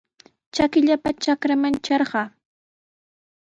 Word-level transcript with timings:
Trakillapa 0.53 1.09
trakraman 1.21 1.73
trarqaa. 1.85 2.27